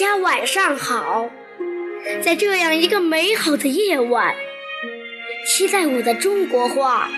[0.00, 1.28] 家晚上好，
[2.22, 4.34] 在这样一个美好的夜晚，
[5.46, 7.10] 期待我的中国话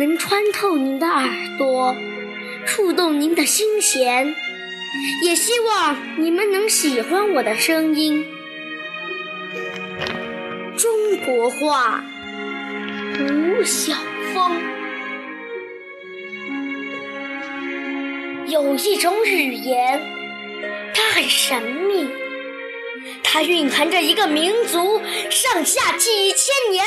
[0.00, 1.94] 能穿透您的耳朵，
[2.66, 4.34] 触动您的心弦，
[5.22, 8.26] 也希望你们能喜欢我的声音。
[10.76, 12.02] 中国话，
[13.20, 13.94] 吴晓
[14.34, 14.60] 峰。
[18.48, 20.25] 有一种语言。
[21.16, 22.06] 很神秘，
[23.22, 26.84] 它蕴含着一个民族上下几千年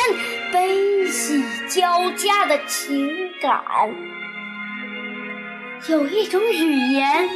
[0.53, 3.09] 悲喜交加的情
[3.41, 3.59] 感。
[5.87, 7.27] 有一种语言，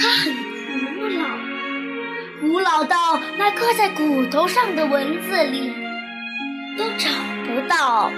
[0.00, 0.34] 它很
[0.96, 1.26] 古老，
[2.40, 5.70] 古老到那刻在骨头上的文字里
[6.78, 7.10] 都找
[7.46, 8.10] 不到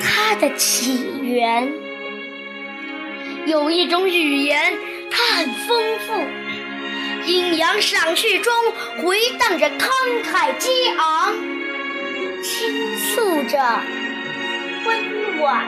[0.00, 1.70] 它的起源。
[3.44, 4.72] 有一种语言，
[5.10, 6.14] 它很丰富。
[7.24, 8.52] 阴阳赏序中
[9.02, 9.88] 回荡着慷
[10.24, 11.34] 慨激昂，
[12.42, 13.58] 倾诉着
[14.84, 15.66] 温婉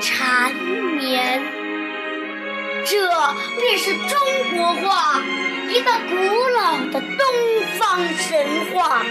[0.00, 1.42] 缠绵。
[2.84, 3.08] 这
[3.60, 4.18] 便是中
[4.56, 5.20] 国话
[5.68, 7.20] 一个古老的东
[7.78, 9.04] 方神话。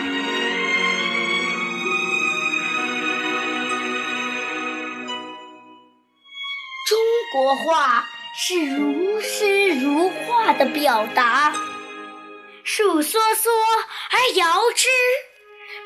[6.87, 6.99] 中
[7.31, 8.03] 国话。
[8.33, 11.53] 是如诗如画的表达，
[12.63, 13.49] 树梭梭
[14.09, 14.87] 而摇之，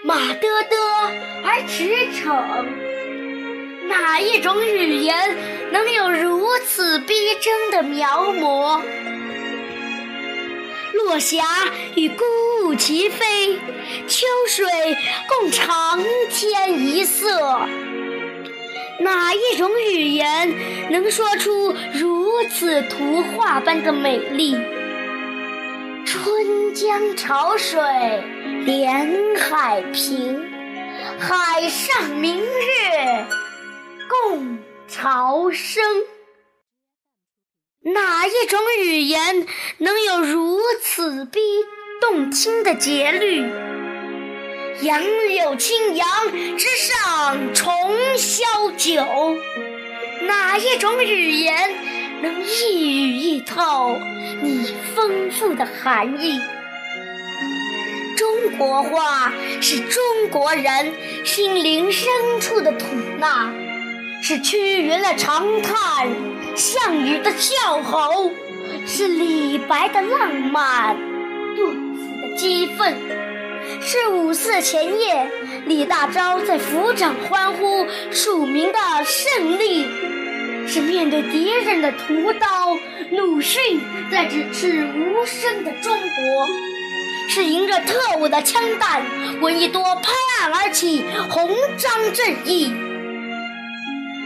[0.04, 0.78] 马嘚嘚
[1.44, 2.64] 而驰骋。
[3.88, 5.36] 哪一种语言
[5.72, 8.80] 能有如此逼真的描摹？
[10.94, 11.44] 落霞
[11.96, 12.24] 与孤
[12.62, 13.60] 鹜齐飞，
[14.08, 14.68] 秋水
[15.28, 17.60] 共长天一色。
[19.00, 24.56] 哪一种语言能说出如此图画般的美丽？
[26.06, 27.82] 春江潮水
[28.66, 30.48] 连海平，
[31.20, 33.26] 海上明月
[34.08, 35.84] 共潮生。
[37.82, 39.46] 哪一种语言
[39.80, 41.40] 能有如此逼
[42.00, 43.75] 动听的节律？
[44.82, 46.08] 杨柳青杨
[46.58, 49.38] 之上重霄酒，
[50.24, 51.74] 哪一种语言
[52.22, 53.98] 能一语一透
[54.42, 56.40] 你丰富的含义？
[58.18, 59.32] 中国话
[59.62, 60.94] 是中国人
[61.24, 62.08] 心灵深
[62.42, 62.86] 处的吐
[63.18, 63.54] 纳，
[64.22, 66.10] 是屈原的长叹，
[66.56, 68.30] 项羽的叫吼，
[68.86, 70.98] 是李白的浪漫，
[71.56, 73.25] 杜甫的激愤。
[73.82, 75.30] 是五四前夜，
[75.66, 79.86] 李大钊在抚掌欢呼蜀民的胜利；
[80.68, 82.78] 是面对敌人的屠刀
[83.12, 83.80] 鲁迅
[84.12, 89.04] 在指斥无声的中国；是迎着特务的枪弹，
[89.42, 92.72] 闻一多拍案而起，红章正义；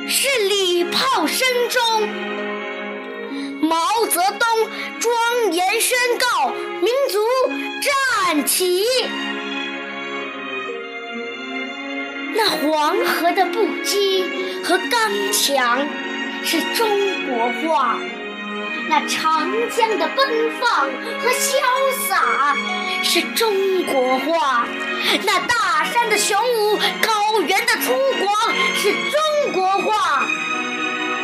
[0.08, 2.10] 是礼炮声中，
[3.62, 4.48] 毛泽东
[5.00, 6.50] 庄严宣告
[6.82, 7.20] 民族
[7.82, 8.86] 站起。
[12.62, 14.24] 黄河的不羁
[14.64, 15.88] 和刚强
[16.44, 16.88] 是中
[17.28, 17.98] 国话，
[18.90, 20.88] 那长江的奔放
[21.20, 21.62] 和潇
[22.08, 22.56] 洒
[23.04, 24.68] 是中国话，
[25.24, 28.28] 那大山的雄武、高原的粗犷
[28.76, 30.26] 是中国话，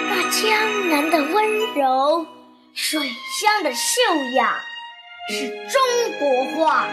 [0.09, 2.25] 那江南的温柔、
[2.73, 2.99] 水
[3.41, 4.01] 乡的秀
[4.35, 4.55] 雅
[5.29, 5.81] 是中
[6.19, 6.87] 国话。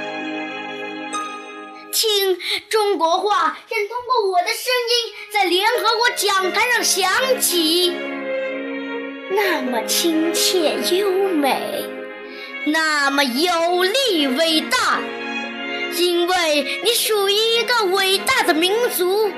[2.02, 2.36] 听
[2.68, 4.56] 中国话，正通过我的声
[4.90, 7.96] 音在联合国讲坛上响起，
[9.30, 11.84] 那么亲切优美，
[12.66, 14.98] 那么有力伟大，
[15.96, 19.30] 因为你属于一个伟大的民族，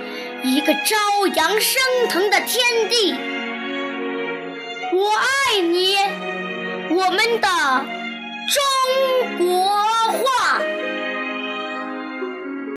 [0.43, 3.15] 一个朝阳升腾的天地。
[4.91, 5.97] 我爱你，
[6.89, 7.87] 我们的
[8.49, 10.63] 中国话。